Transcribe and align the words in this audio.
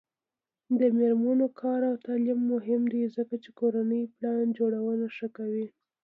د 0.79 0.81
میرمنو 0.97 1.47
کار 1.61 1.81
او 1.89 1.95
تعلیم 2.05 2.39
مهم 2.53 2.81
دی 2.93 3.03
ځکه 3.15 3.35
چې 3.43 3.49
کورنۍ 3.59 4.01
پلان 4.13 4.45
جوړونه 4.57 5.05
ښه 5.15 5.27
کوي. 5.37 5.67